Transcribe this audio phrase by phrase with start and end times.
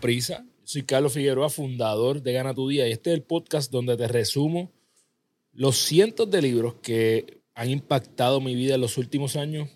[0.00, 0.46] Prisa.
[0.64, 4.06] Soy Carlos Figueroa, fundador de Gana tu Día, y este es el podcast donde te
[4.06, 4.70] resumo
[5.52, 9.68] los cientos de libros que han impactado mi vida en los últimos años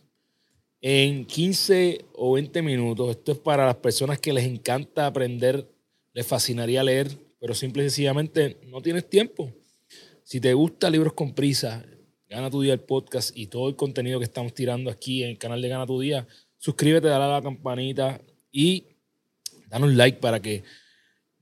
[0.81, 3.11] en 15 o 20 minutos.
[3.11, 5.69] Esto es para las personas que les encanta aprender,
[6.13, 7.09] les fascinaría leer,
[7.41, 9.53] pero simple y sencillamente no tienes tiempo.
[10.23, 11.85] Si te gusta Libros con Prisa,
[12.29, 15.39] Gana tu Día el podcast y todo el contenido que estamos tirando aquí en el
[15.39, 16.27] canal de Gana tu Día,
[16.59, 18.21] suscríbete, dale a la campanita
[18.53, 18.92] y
[19.73, 20.63] danos like para que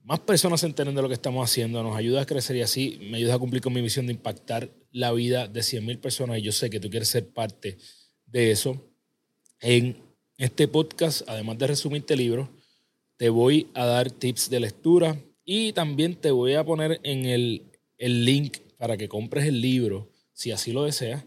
[0.03, 2.97] más personas se enteren de lo que estamos haciendo, nos ayuda a crecer y así
[3.11, 6.41] me ayuda a cumplir con mi misión de impactar la vida de 100.000 personas y
[6.41, 7.77] yo sé que tú quieres ser parte
[8.25, 8.81] de eso.
[9.59, 9.97] En
[10.37, 12.47] este podcast, además de resumirte libros,
[13.17, 17.63] te voy a dar tips de lectura y también te voy a poner en el,
[17.97, 21.25] el link para que compres el libro, si así lo deseas,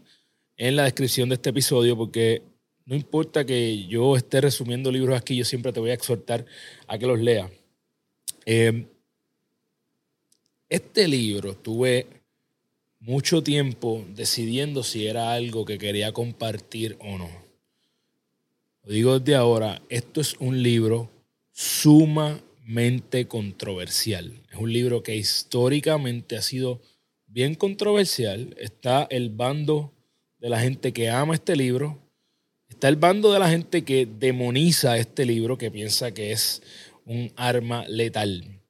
[0.57, 2.43] en la descripción de este episodio, porque
[2.87, 6.45] no importa que yo esté resumiendo libros aquí, yo siempre te voy a exhortar
[6.87, 7.51] a que los leas.
[8.45, 8.87] Eh,
[10.69, 12.07] este libro tuve
[13.01, 17.31] mucho tiempo decidiendo si era algo que quería compartir o no.
[18.83, 21.11] Lo digo desde ahora, esto es un libro
[21.53, 24.43] sumamente controversial.
[24.51, 26.83] Es un libro que históricamente ha sido
[27.27, 28.55] bien controversial.
[28.59, 29.93] Está el bando
[30.39, 32.04] de la gente que ama este libro
[32.75, 36.61] Está el bando de la gente que demoniza este libro, que piensa que es
[37.07, 38.61] un arma letal.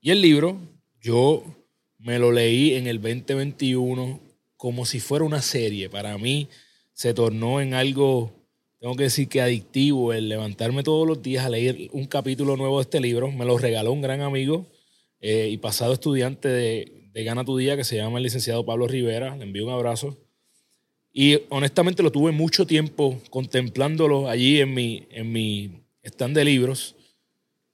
[0.00, 0.58] Y el libro,
[1.02, 1.44] yo
[1.98, 4.18] me lo leí en el 2021
[4.56, 5.90] como si fuera una serie.
[5.90, 6.48] Para mí
[6.94, 8.32] se tornó en algo,
[8.80, 12.78] tengo que decir que adictivo, el levantarme todos los días a leer un capítulo nuevo
[12.78, 13.30] de este libro.
[13.30, 14.66] Me lo regaló un gran amigo
[15.20, 18.88] eh, y pasado estudiante de, de Gana tu Día, que se llama el licenciado Pablo
[18.88, 19.36] Rivera.
[19.36, 20.16] Le envío un abrazo.
[21.18, 25.70] Y honestamente lo tuve mucho tiempo contemplándolo allí en mi, en mi
[26.02, 26.94] stand de libros,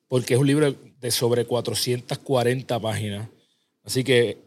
[0.06, 3.28] porque es un libro de sobre 440 páginas.
[3.82, 4.38] Así que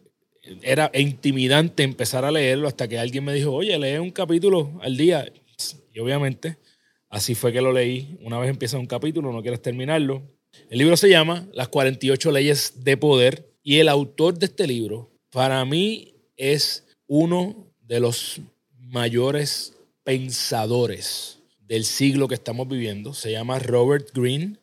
[0.62, 4.96] era intimidante empezar a leerlo hasta que alguien me dijo, oye, lee un capítulo al
[4.96, 5.30] día.
[5.92, 6.56] Y obviamente
[7.10, 8.16] así fue que lo leí.
[8.22, 10.22] Una vez empieza un capítulo, no quieres terminarlo.
[10.70, 15.10] El libro se llama Las 48 leyes de poder y el autor de este libro
[15.30, 18.40] para mí es uno de los
[18.88, 19.74] mayores
[20.04, 23.14] pensadores del siglo que estamos viviendo.
[23.14, 24.58] Se llama Robert Greene.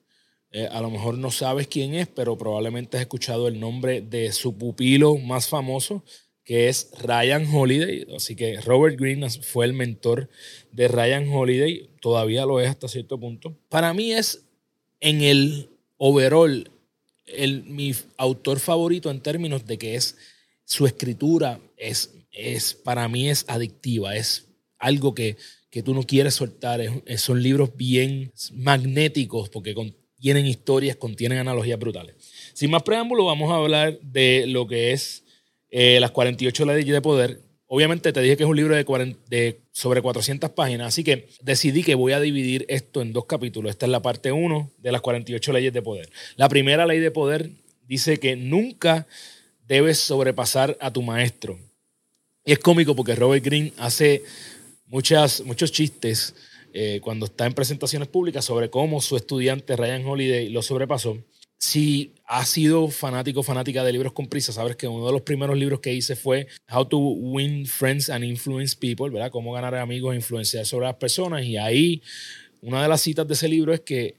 [0.52, 4.32] Eh, a lo mejor no sabes quién es, pero probablemente has escuchado el nombre de
[4.32, 6.04] su pupilo más famoso,
[6.44, 8.08] que es Ryan Holiday.
[8.16, 10.30] Así que Robert Greene fue el mentor
[10.72, 13.58] de Ryan Holiday, todavía lo es hasta cierto punto.
[13.70, 14.46] Para mí es
[15.00, 16.70] en el overall
[17.26, 20.18] el, mi autor favorito en términos de que es
[20.66, 24.48] su escritura es es, para mí es adictiva, es
[24.80, 25.38] algo que,
[25.84, 26.82] tú no quieres soltar,
[27.18, 32.16] son libros bien magnéticos porque contienen historias, contienen analogías brutales.
[32.54, 35.24] Sin más preámbulo, vamos a hablar de lo que es
[35.72, 37.40] eh, las 48 leyes de poder.
[37.66, 41.82] Obviamente te dije que es un libro de, de, sobre 400 páginas, así que decidí
[41.82, 43.72] que voy a dividir esto en dos capítulos.
[43.72, 46.08] Esta es la parte 1 de las 48 leyes de poder.
[46.36, 47.50] La primera ley de poder
[47.88, 49.08] dice que nunca
[49.68, 51.58] debes sobrepasar a tu maestro.
[52.46, 54.24] Y es cómico porque Robert Greene hace
[54.88, 56.36] muchas, muchos chistes
[56.74, 61.18] eh, cuando está en presentaciones públicas sobre cómo su estudiante Ryan Holiday lo sobrepasó.
[61.58, 65.58] Si has sido fanático fanática de libros con prisa, sabes que uno de los primeros
[65.58, 69.32] libros que hice fue How to Win Friends and Influence People, ¿verdad?
[69.32, 71.44] Cómo ganar amigos e influenciar sobre las personas.
[71.46, 72.02] Y ahí
[72.62, 74.16] una de las citas de ese libro es que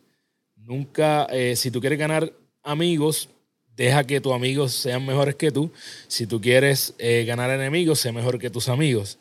[0.56, 3.28] nunca, eh, si tú quieres ganar amigos,
[3.76, 5.70] deja que tus amigos sean mejores que tú.
[6.08, 9.18] Si tú quieres eh, ganar enemigos, sé mejor que tus amigos.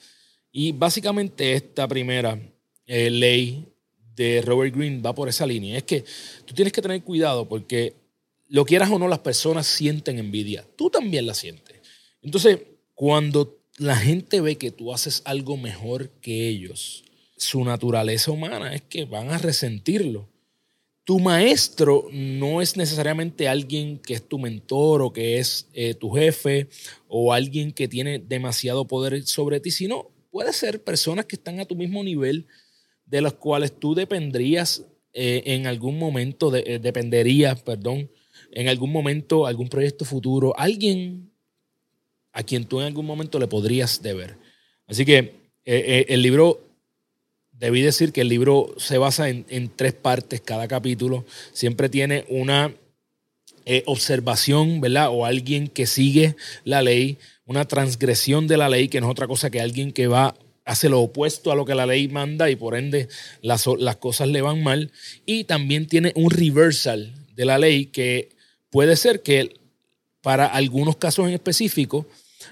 [0.51, 2.39] Y básicamente esta primera
[2.85, 3.65] eh, ley
[4.15, 5.77] de Robert Greene va por esa línea.
[5.77, 6.05] Es que
[6.45, 7.95] tú tienes que tener cuidado porque
[8.47, 10.65] lo quieras o no, las personas sienten envidia.
[10.75, 11.77] Tú también la sientes.
[12.21, 12.59] Entonces,
[12.93, 17.03] cuando la gente ve que tú haces algo mejor que ellos,
[17.37, 20.29] su naturaleza humana es que van a resentirlo
[21.03, 26.11] tu maestro no es necesariamente alguien que es tu mentor o que es eh, tu
[26.11, 26.69] jefe
[27.07, 31.65] o alguien que tiene demasiado poder sobre ti, sino puede ser personas que están a
[31.65, 32.47] tu mismo nivel,
[33.05, 38.09] de las cuales tú dependrías eh, en algún momento, eh, dependerías, perdón,
[38.51, 41.31] en algún momento, algún proyecto futuro, alguien
[42.31, 44.37] a quien tú en algún momento le podrías deber.
[44.87, 46.72] Así que el libro
[47.53, 52.73] debí decir que el libro se basa en, tres partes, cada capítulo siempre tiene una
[53.65, 55.09] eh, observación, ¿verdad?
[55.11, 56.35] O alguien que sigue
[56.65, 60.07] la ley, una transgresión de la ley, que no es otra cosa que alguien que
[60.07, 60.35] va
[60.65, 63.07] hace lo opuesto a lo que la ley manda y por ende
[63.41, 63.67] las,
[63.97, 64.91] cosas le van mal.
[65.25, 68.29] Y también tiene un reversal de la ley que
[68.69, 69.53] puede ser que
[70.21, 72.05] para algunos casos en específico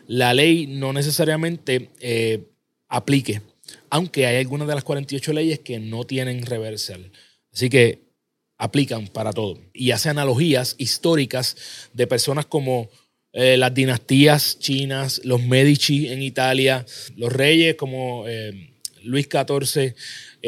[0.07, 2.44] la ley no necesariamente eh,
[2.88, 3.42] aplique,
[3.91, 7.11] aunque hay algunas de las 48 leyes que no tienen reversal.
[7.53, 7.99] Así que
[8.57, 9.59] aplican para todo.
[9.73, 11.55] Y hace analogías históricas
[11.93, 12.89] de personas como
[13.33, 16.85] eh, las dinastías chinas, los Medici en Italia,
[17.15, 18.73] los reyes como eh,
[19.03, 19.93] Luis XIV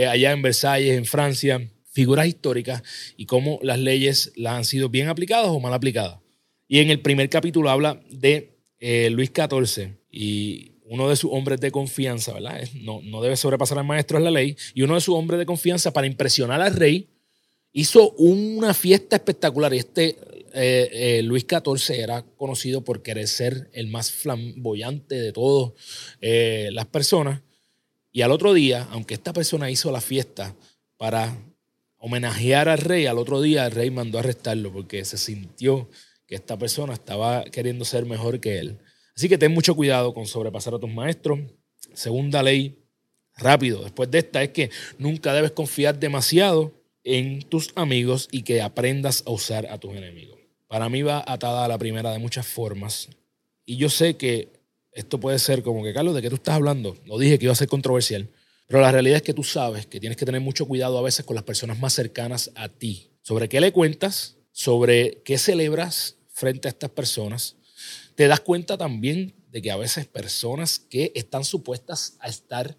[0.10, 2.82] allá en Versalles, en Francia, figuras históricas
[3.16, 6.20] y cómo las leyes las han sido bien aplicadas o mal aplicadas.
[6.68, 11.60] Y en el primer capítulo habla de eh, Luis XIV y uno de sus hombres
[11.60, 12.62] de confianza, ¿verdad?
[12.76, 14.56] No, no debe sobrepasar al maestro, es la ley.
[14.76, 17.10] Y uno de sus hombres de confianza, para impresionar al rey,
[17.72, 19.74] hizo una fiesta espectacular.
[19.74, 20.18] Este
[20.54, 25.72] eh, eh, Luis XIV era conocido por querer ser el más flamboyante de todas
[26.22, 27.42] las personas.
[28.12, 30.56] Y al otro día, aunque esta persona hizo la fiesta
[30.98, 31.36] para
[31.98, 35.90] homenajear al rey, al otro día el rey mandó a arrestarlo porque se sintió
[36.28, 38.78] que esta persona estaba queriendo ser mejor que él.
[39.16, 41.40] Así que ten mucho cuidado con sobrepasar a tus maestros.
[41.94, 42.80] Segunda ley,
[43.38, 46.74] rápido, después de esta, es que nunca debes confiar demasiado
[47.04, 50.40] en tus amigos y que aprendas a usar a tus enemigos.
[50.68, 53.10] Para mí va atada a la primera de muchas formas.
[53.66, 54.50] Y yo sé que
[54.92, 56.98] esto puede ser como que, Carlos, ¿de qué tú estás hablando?
[57.06, 58.30] Lo dije que iba a ser controversial.
[58.68, 61.26] Pero la realidad es que tú sabes que tienes que tener mucho cuidado a veces
[61.26, 63.12] con las personas más cercanas a ti.
[63.22, 67.56] Sobre qué le cuentas, sobre qué celebras frente a estas personas,
[68.16, 72.78] te das cuenta también de que a veces personas que están supuestas a estar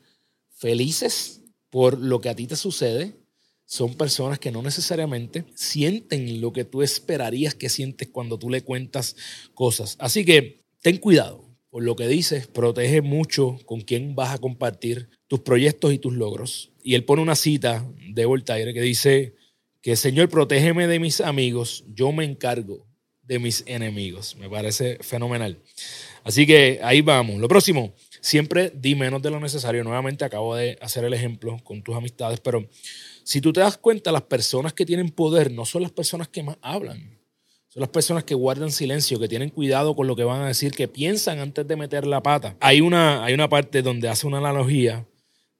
[0.51, 3.17] felices por lo que a ti te sucede,
[3.65, 8.63] son personas que no necesariamente sienten lo que tú esperarías que sientes cuando tú le
[8.63, 9.17] cuentas
[9.55, 9.97] cosas.
[9.99, 15.09] Así que ten cuidado por lo que dices, protege mucho con quién vas a compartir
[15.27, 16.71] tus proyectos y tus logros.
[16.85, 19.35] Y él pone una cita de Voltaire que dice,
[19.85, 22.87] que Señor, protégeme de mis amigos, yo me encargo
[23.27, 24.37] de mis enemigos.
[24.37, 25.59] Me parece fenomenal.
[26.23, 27.41] Así que ahí vamos.
[27.41, 29.85] Lo próximo, siempre di menos de lo necesario.
[29.85, 32.69] Nuevamente acabo de hacer el ejemplo con tus amistades, pero
[33.25, 36.43] si tú te das cuenta, las personas que tienen poder no son las personas que
[36.43, 37.19] más hablan.
[37.69, 40.73] Son las personas que guardan silencio, que tienen cuidado con lo que van a decir,
[40.73, 42.57] que piensan antes de meter la pata.
[42.61, 45.07] Hay una, hay una parte donde hace una analogía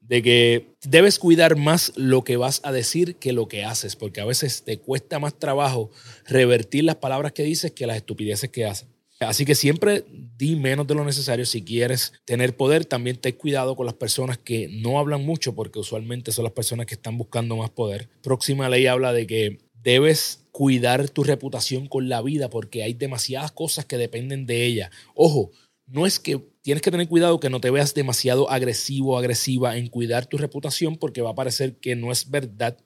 [0.07, 4.21] de que debes cuidar más lo que vas a decir que lo que haces, porque
[4.21, 5.91] a veces te cuesta más trabajo
[6.27, 8.89] revertir las palabras que dices que las estupideces que haces.
[9.21, 10.05] Así que siempre
[10.37, 12.85] di menos de lo necesario si quieres tener poder.
[12.85, 16.87] También ten cuidado con las personas que no hablan mucho, porque usualmente son las personas
[16.87, 18.09] que están buscando más poder.
[18.23, 23.53] Próxima ley habla de que debes cuidar tu reputación con la vida, porque hay demasiadas
[23.53, 24.91] cosas que dependen de ella.
[25.15, 25.53] Ojo,
[25.87, 29.77] no es que tienes que tener cuidado que no te veas demasiado agresivo o agresiva
[29.77, 32.79] en cuidar tu reputación porque va a parecer que no es verdad.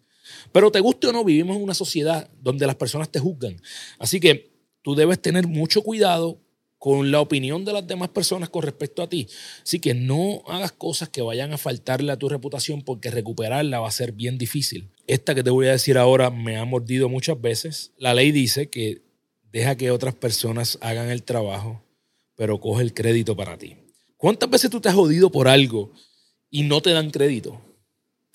[0.51, 3.63] Pero te guste o no, vivimos en una sociedad donde las personas te juzgan.
[4.01, 4.51] Así que
[4.83, 6.41] tú debes tener mucho cuidado
[6.79, 9.29] con la opinión de las demás personas con respecto a ti.
[9.63, 13.87] Así que no hagas cosas que vayan a faltarle a tu reputación porque recuperarla va
[13.87, 14.91] a ser bien difícil.
[15.07, 17.93] Esta que te voy a decir ahora me ha mordido muchas veces.
[17.97, 19.03] La ley dice que
[19.53, 21.85] deja que otras personas hagan el trabajo
[22.39, 23.77] pero coge el crédito para ti.
[24.17, 25.91] ¿Cuántas veces tú te has jodido por algo
[26.51, 27.61] y no te dan crédito?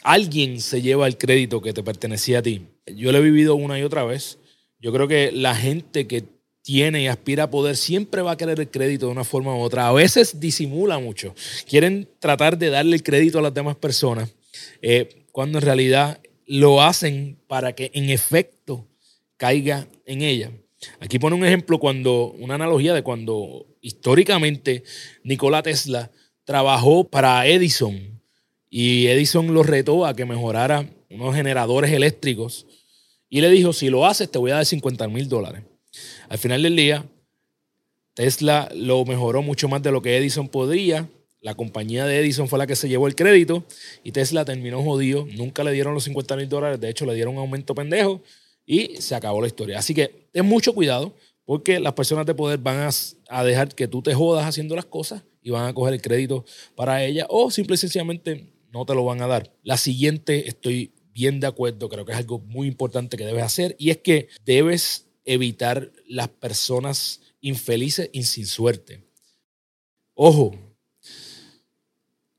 [0.03, 2.67] Alguien se lleva el crédito que te pertenecía a ti.
[2.85, 4.39] Yo lo he vivido una y otra vez.
[4.77, 6.25] Yo creo que la gente que
[6.63, 9.61] tiene y aspira a poder siempre va a querer el crédito de una forma u
[9.61, 9.87] otra.
[9.87, 11.33] A veces disimula mucho.
[11.65, 14.35] Quieren tratar de darle el crédito a las demás personas
[14.81, 18.85] eh, cuando en realidad lo hacen para que en efecto
[19.37, 20.51] caiga en ella.
[20.99, 24.83] Aquí pone un ejemplo cuando, una analogía de cuando históricamente
[25.23, 26.09] Nikola Tesla
[26.45, 28.19] trabajó para Edison
[28.69, 32.65] y Edison lo retó a que mejorara unos generadores eléctricos
[33.29, 35.63] y le dijo, si lo haces te voy a dar 50 mil dólares.
[36.29, 37.05] Al final del día,
[38.15, 41.09] Tesla lo mejoró mucho más de lo que Edison podría.
[41.41, 43.65] La compañía de Edison fue la que se llevó el crédito
[44.03, 45.27] y Tesla terminó jodido.
[45.35, 48.21] Nunca le dieron los 50 mil dólares, de hecho le dieron un aumento pendejo
[48.65, 49.77] y se acabó la historia.
[49.77, 51.13] Así que ten mucho cuidado
[51.45, 52.89] porque las personas de poder van a,
[53.41, 57.03] dejar que tú te jodas haciendo las cosas y van a coger el crédito para
[57.03, 59.55] ella o simple y sencillamente no te lo van a dar.
[59.63, 63.75] La siguiente estoy bien de acuerdo, creo que es algo muy importante que debes hacer
[63.79, 69.03] y es que debes evitar las personas infelices y sin suerte.
[70.15, 70.53] Ojo,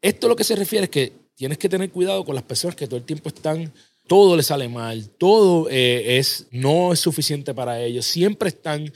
[0.03, 2.87] esto lo que se refiere es que tienes que tener cuidado con las personas que
[2.87, 3.73] todo el tiempo están
[4.07, 8.93] todo le sale mal, todo eh, es, no es suficiente para ellos, siempre están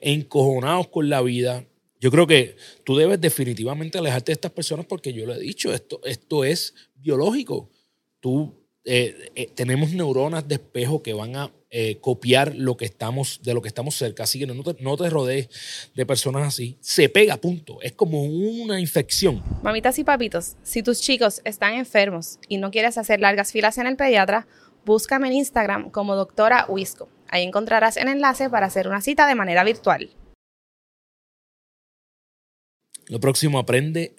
[0.00, 1.64] encojonados con la vida,
[2.02, 5.70] Yo creo que tú debes definitivamente alejarte de estas personas porque yo lo he dicho,
[5.70, 7.68] esto, esto es biológico.
[8.20, 8.54] Tú,
[8.84, 13.54] eh, eh, tenemos neuronas de espejo que van a eh, copiar lo que estamos, de
[13.54, 14.24] lo que estamos cerca.
[14.24, 15.48] Así que no te, no te rodees
[15.94, 16.78] de personas así.
[16.80, 17.80] Se pega, punto.
[17.82, 19.42] Es como una infección.
[19.62, 23.86] Mamitas y papitos, si tus chicos están enfermos y no quieres hacer largas filas en
[23.86, 24.48] el pediatra,
[24.84, 27.08] búscame en Instagram como doctora Wisco.
[27.30, 30.10] Ahí encontrarás el enlace para hacer una cita de manera virtual.
[33.06, 34.16] Lo próximo, aprende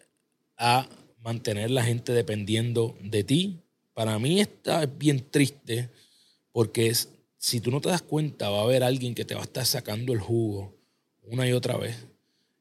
[0.57, 0.87] a
[1.19, 3.59] mantener la gente dependiendo de ti.
[3.93, 5.89] Para mí está bien triste
[6.53, 9.41] porque es, si tú no te das cuenta, va a haber alguien que te va
[9.41, 10.73] a estar sacando el jugo
[11.23, 12.07] una y otra vez.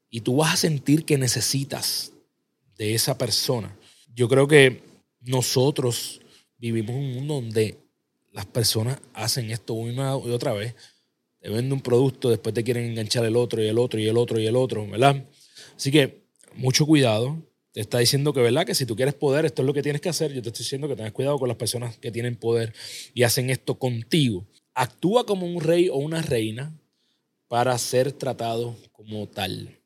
[0.09, 2.11] Y tú vas a sentir que necesitas
[2.77, 3.77] de esa persona.
[4.13, 4.83] Yo creo que
[5.21, 6.21] nosotros
[6.57, 7.77] vivimos un mundo donde
[8.31, 10.75] las personas hacen esto una y otra vez.
[11.39, 14.17] Te venden un producto, después te quieren enganchar el otro y el otro y el
[14.17, 15.25] otro y el otro, ¿verdad?
[15.75, 16.23] Así que
[16.55, 17.37] mucho cuidado.
[17.73, 18.65] Te está diciendo que, ¿verdad?
[18.65, 20.33] Que si tú quieres poder, esto es lo que tienes que hacer.
[20.33, 22.73] Yo te estoy diciendo que tengas cuidado con las personas que tienen poder
[23.13, 26.73] y hacen esto contigo actúa como un rey o una reina
[27.47, 29.79] para ser tratado como tal.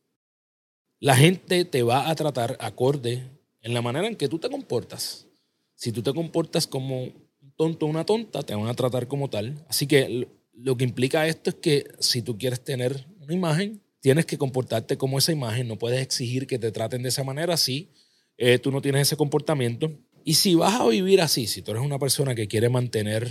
[0.99, 3.23] La gente te va a tratar acorde
[3.61, 5.27] en la manera en que tú te comportas.
[5.75, 7.11] Si tú te comportas como
[7.55, 9.63] tonto o una tonta, te van a tratar como tal.
[9.67, 14.25] Así que lo que implica esto es que si tú quieres tener una imagen, tienes
[14.25, 15.67] que comportarte como esa imagen.
[15.67, 17.89] No puedes exigir que te traten de esa manera si
[18.37, 19.91] eh, tú no tienes ese comportamiento.
[20.23, 23.29] Y si vas a vivir así, si tú eres una persona que quiere mantener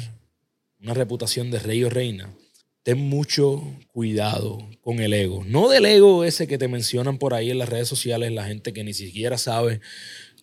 [0.80, 2.34] una reputación de rey o reina,
[2.82, 3.62] ten mucho
[3.92, 5.42] cuidado con el ego.
[5.44, 8.72] No del ego ese que te mencionan por ahí en las redes sociales, la gente
[8.72, 9.80] que ni siquiera sabe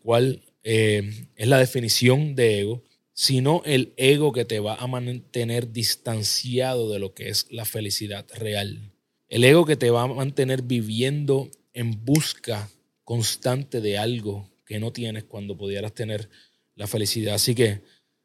[0.01, 5.71] cuál eh, es la definición de ego, sino el ego que te va a mantener
[5.71, 8.91] distanciado de lo que es la felicidad real.
[9.27, 12.69] El ego que te va a mantener viviendo en busca
[13.03, 16.29] constante de algo que no tienes cuando pudieras tener
[16.75, 17.35] la felicidad.
[17.35, 17.81] Así que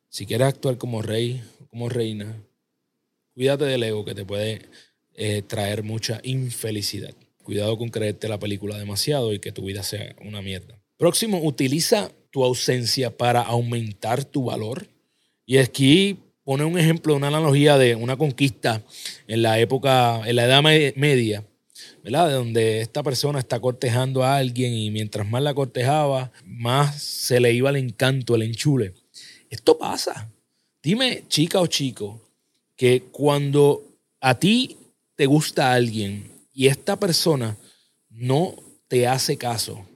[0.08, 2.42] si quieres actuar como rey como reina,
[3.34, 4.62] cuídate del ego que te puede
[5.14, 7.14] eh, traer mucha infelicidad.
[7.42, 10.80] Cuidado con creerte la película demasiado y que tu vida sea una mierda.
[10.96, 14.86] Próximo, utiliza tu ausencia para aumentar tu valor.
[15.46, 18.82] Y aquí pone un ejemplo, una analogía de una conquista
[19.26, 21.46] en la época, en la Edad Media,
[22.04, 22.28] ¿verdad?
[22.28, 27.40] De donde esta persona está cortejando a alguien y mientras más la cortejaba, más se
[27.40, 28.92] le iba el encanto, el enchule.
[29.48, 30.30] Esto pasa.
[30.82, 32.20] Dime, chica o chico,
[32.76, 33.82] que cuando
[34.20, 34.76] a ti
[35.14, 37.56] te gusta alguien y esta persona
[38.10, 38.56] no
[38.88, 39.86] te hace caso,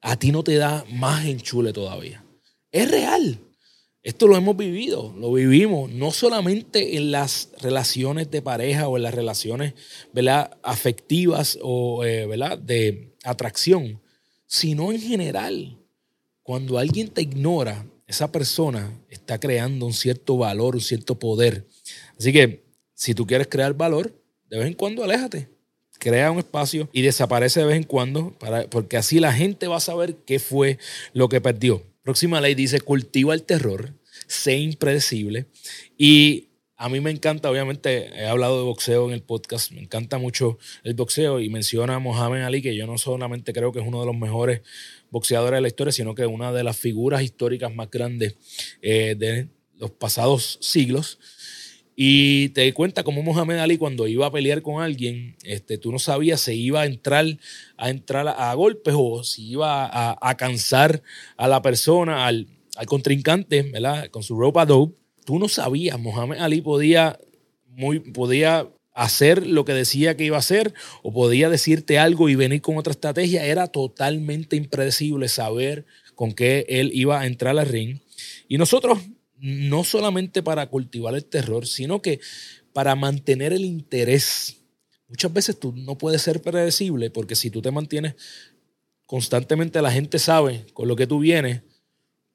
[0.00, 2.24] a ti no te da más enchule todavía.
[2.72, 3.38] Es real.
[4.02, 9.02] Esto lo hemos vivido, lo vivimos, no solamente en las relaciones de pareja o en
[9.02, 9.74] las relaciones
[10.14, 10.56] ¿verdad?
[10.62, 12.56] afectivas o eh, ¿verdad?
[12.56, 14.00] de atracción,
[14.46, 15.78] sino en general.
[16.42, 21.68] Cuando alguien te ignora, esa persona está creando un cierto valor, un cierto poder.
[22.18, 22.64] Así que
[22.94, 25.50] si tú quieres crear valor, de vez en cuando aléjate.
[26.00, 29.76] Crea un espacio y desaparece de vez en cuando, para, porque así la gente va
[29.76, 30.78] a saber qué fue
[31.12, 31.84] lo que perdió.
[32.02, 33.92] Próxima ley dice, cultiva el terror,
[34.26, 35.46] sé impredecible.
[35.96, 40.16] Y a mí me encanta, obviamente, he hablado de boxeo en el podcast, me encanta
[40.16, 43.86] mucho el boxeo y menciona a Mohamed Ali, que yo no solamente creo que es
[43.86, 44.62] uno de los mejores
[45.10, 48.36] boxeadores de la historia, sino que una de las figuras históricas más grandes
[48.80, 51.18] eh, de los pasados siglos.
[52.02, 55.98] Y te cuenta como Mohamed Ali cuando iba a pelear con alguien, este, tú no
[55.98, 57.26] sabías si iba a entrar
[57.76, 59.86] a, entrar a, golpes o si iba
[60.18, 61.02] a, cansar
[61.36, 64.08] a la persona, al, al, contrincante, ¿verdad?
[64.08, 64.96] Con su ropa dope.
[65.26, 67.18] Tú no sabías, Mohamed Ali podía,
[67.68, 72.34] muy, podía hacer lo que decía que iba a hacer o podía decirte algo y
[72.34, 73.44] venir con otra estrategia.
[73.44, 77.98] Era totalmente impredecible saber con qué él iba a entrar al ring.
[78.48, 79.00] Y nosotros,
[79.40, 82.20] no solamente para cultivar el terror, sino que
[82.72, 84.58] para mantener el interés.
[85.08, 88.14] Muchas veces tú no puedes ser predecible porque si tú te mantienes
[89.06, 91.62] constantemente, la gente sabe con lo que tú vienes,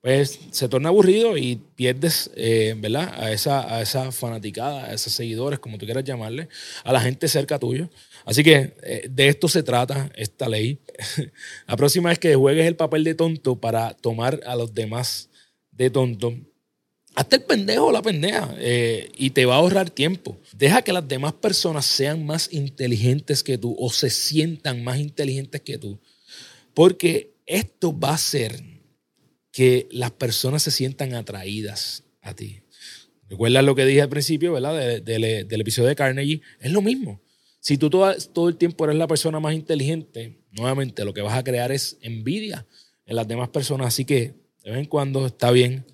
[0.01, 3.11] pues se torna aburrido y pierdes, eh, ¿verdad?
[3.17, 6.47] A esa, a esa fanaticada, a esos seguidores, como tú quieras llamarle,
[6.83, 7.89] a la gente cerca tuyo.
[8.23, 10.79] Así que eh, de esto se trata esta ley.
[11.67, 15.29] la próxima vez que juegues el papel de tonto para tomar a los demás
[15.71, 16.35] de tonto,
[17.15, 20.37] hazte el pendejo o la pendeja eh, y te va a ahorrar tiempo.
[20.53, 25.61] Deja que las demás personas sean más inteligentes que tú o se sientan más inteligentes
[25.61, 25.99] que tú,
[26.73, 28.61] porque esto va a ser
[29.51, 32.61] que las personas se sientan atraídas a ti.
[33.29, 35.01] ¿Recuerdas lo que dije al principio, ¿verdad?
[35.01, 36.41] del episodio de Carnegie.
[36.59, 37.21] Es lo mismo.
[37.59, 41.35] Si tú todo, todo el tiempo eres la persona más inteligente, nuevamente lo que vas
[41.35, 42.67] a crear es envidia
[43.05, 43.87] en las demás personas.
[43.87, 45.85] Así que de vez en cuando está bien,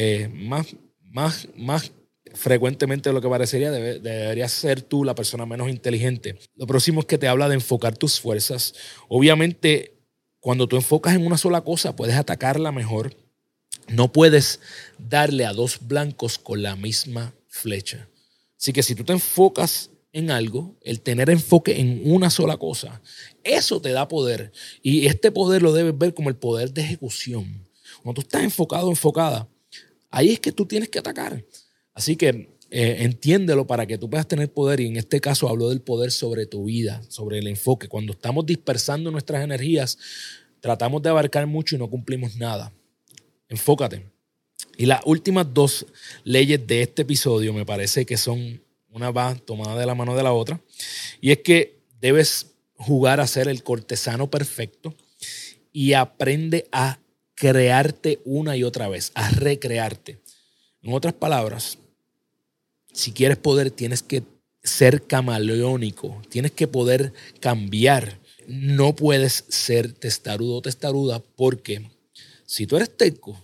[0.00, 0.76] eh, más,
[1.10, 1.90] más, más
[2.32, 6.38] frecuentemente de lo que parecería, debe, deberías ser tú la persona menos inteligente.
[6.54, 8.74] Lo próximo es que te habla de enfocar tus fuerzas.
[9.08, 9.98] Obviamente,
[10.38, 13.16] cuando tú enfocas en una sola cosa, puedes atacarla mejor.
[13.88, 14.60] No puedes
[14.98, 18.08] darle a dos blancos con la misma flecha.
[18.56, 23.02] Así que si tú te enfocas en algo, el tener enfoque en una sola cosa,
[23.42, 24.52] eso te da poder.
[24.80, 27.66] Y este poder lo debes ver como el poder de ejecución.
[28.04, 29.48] Cuando tú estás enfocado, enfocada,
[30.10, 31.44] ahí es que tú tienes que atacar.
[31.94, 34.80] Así que eh, entiéndelo para que tú puedas tener poder.
[34.80, 37.88] Y en este caso hablo del poder sobre tu vida, sobre el enfoque.
[37.88, 39.98] Cuando estamos dispersando nuestras energías,
[40.60, 42.72] tratamos de abarcar mucho y no cumplimos nada.
[43.48, 44.04] Enfócate.
[44.76, 45.86] Y las últimas dos
[46.24, 50.22] leyes de este episodio me parece que son una va tomada de la mano de
[50.22, 50.60] la otra.
[51.20, 54.94] Y es que debes jugar a ser el cortesano perfecto
[55.72, 56.98] y aprende a
[57.38, 60.18] crearte una y otra vez, a recrearte.
[60.82, 61.78] En otras palabras,
[62.92, 64.24] si quieres poder, tienes que
[64.62, 68.18] ser camaleónico, tienes que poder cambiar.
[68.48, 71.88] No puedes ser testarudo o testaruda porque
[72.44, 73.40] si tú eres teco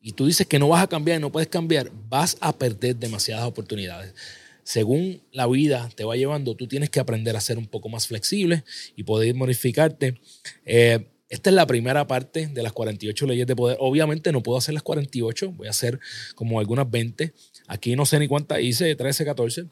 [0.00, 2.96] y tú dices que no vas a cambiar y no puedes cambiar, vas a perder
[2.96, 4.14] demasiadas oportunidades.
[4.62, 8.06] Según la vida te va llevando, tú tienes que aprender a ser un poco más
[8.06, 8.62] flexible
[8.94, 10.20] y poder modificarte.
[10.64, 13.78] Eh, esta es la primera parte de las 48 leyes de poder.
[13.80, 15.98] Obviamente no puedo hacer las 48, voy a hacer
[16.34, 17.32] como algunas 20.
[17.68, 19.64] Aquí no sé ni cuántas hice, 13, 14.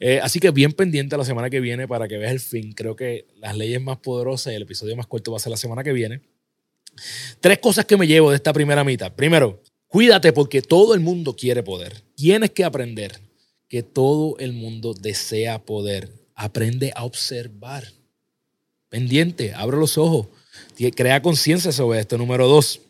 [0.00, 2.72] Eh, así que bien pendiente la semana que viene para que veas el fin.
[2.72, 5.58] Creo que las leyes más poderosas y el episodio más corto va a ser la
[5.58, 6.22] semana que viene.
[7.42, 9.12] Tres cosas que me llevo de esta primera mitad.
[9.12, 12.00] Primero, cuídate porque todo el mundo quiere poder.
[12.14, 13.20] Tienes que aprender
[13.68, 16.08] que todo el mundo desea poder.
[16.34, 17.84] Aprende a observar.
[18.88, 20.28] Pendiente, abre los ojos.
[20.94, 22.18] Crea conciencia sobre esto.
[22.18, 22.80] Número dos,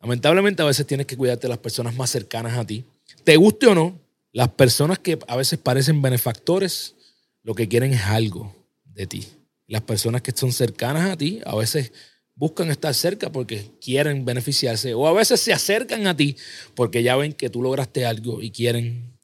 [0.00, 2.84] lamentablemente a veces tienes que cuidarte de las personas más cercanas a ti.
[3.24, 3.98] Te guste o no,
[4.32, 6.94] las personas que a veces parecen benefactores,
[7.42, 9.26] lo que quieren es algo de ti.
[9.66, 11.92] Las personas que son cercanas a ti a veces
[12.34, 16.36] buscan estar cerca porque quieren beneficiarse o a veces se acercan a ti
[16.74, 19.18] porque ya ven que tú lograste algo y quieren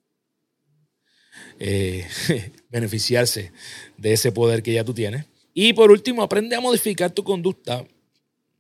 [1.58, 2.06] eh,
[2.68, 3.52] beneficiarse
[3.96, 5.24] de ese poder que ya tú tienes.
[5.58, 7.82] Y por último, aprende a modificar tu conducta.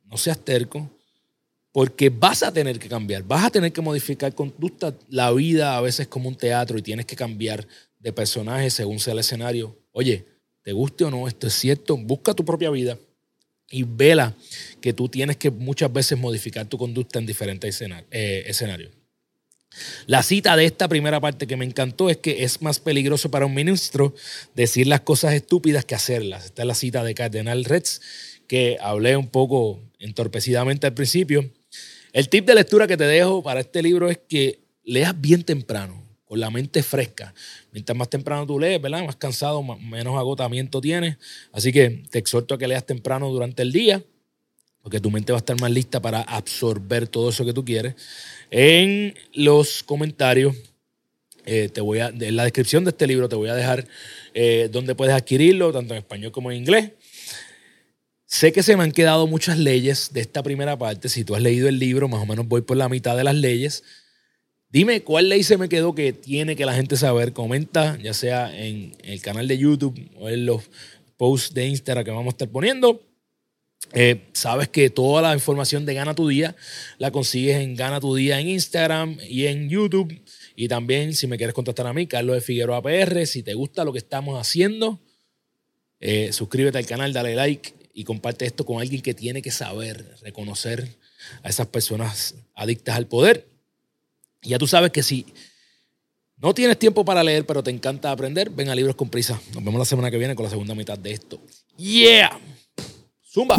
[0.06, 0.90] No seas terco,
[1.70, 4.94] porque vas a tener que cambiar, vas a tener que modificar conducta.
[5.10, 8.98] La vida a veces es como un teatro y tienes que cambiar de personaje según
[8.98, 9.76] sea el escenario.
[9.92, 10.24] Oye,
[10.62, 12.98] te guste o no, esto es cierto, busca tu propia vida
[13.70, 14.34] y vela
[14.80, 17.78] que tú tienes que muchas veces modificar tu conducta en diferentes
[18.10, 18.92] eh, escenarios.
[20.06, 23.46] La cita de esta primera parte que me encantó es que es más peligroso para
[23.46, 24.14] un ministro
[24.54, 26.46] decir las cosas estúpidas que hacerlas.
[26.46, 28.00] Esta es la cita de Cardenal Retz
[28.46, 31.50] que hablé un poco entorpecidamente al principio.
[32.12, 36.02] El tip de lectura que te dejo para este libro es que leas bien temprano,
[36.24, 37.34] con la mente fresca.
[37.72, 39.04] Mientras más temprano tú lees, ¿verdad?
[39.04, 41.16] Más cansado, menos agotamiento tienes.
[41.52, 44.02] Así que te exhorto a que leas temprano durante el día
[44.86, 47.96] porque tu mente va a estar más lista para absorber todo eso que tú quieres.
[48.52, 50.54] En los comentarios,
[51.44, 53.88] eh, te voy a, en la descripción de este libro te voy a dejar
[54.32, 56.92] eh, donde puedes adquirirlo, tanto en español como en inglés.
[58.26, 61.08] Sé que se me han quedado muchas leyes de esta primera parte.
[61.08, 63.34] Si tú has leído el libro, más o menos voy por la mitad de las
[63.34, 63.82] leyes.
[64.68, 67.32] Dime cuál ley se me quedó que tiene que la gente saber.
[67.32, 70.62] Comenta, ya sea en el canal de YouTube o en los
[71.16, 73.02] posts de Instagram que vamos a estar poniendo.
[73.92, 76.56] Eh, sabes que toda la información de Gana tu Día
[76.98, 80.20] la consigues en Gana tu Día en Instagram y en YouTube.
[80.54, 83.84] Y también, si me quieres contactar a mí, Carlos de Figueroa PR, si te gusta
[83.84, 85.00] lo que estamos haciendo,
[86.00, 90.16] eh, suscríbete al canal, dale like y comparte esto con alguien que tiene que saber
[90.22, 90.88] reconocer
[91.42, 93.48] a esas personas adictas al poder.
[94.42, 95.26] Y ya tú sabes que si
[96.38, 99.40] no tienes tiempo para leer, pero te encanta aprender, ven a Libros con Prisa.
[99.54, 101.40] Nos vemos la semana que viene con la segunda mitad de esto.
[101.78, 102.38] ¡Yeah!
[103.36, 103.56] Zumba.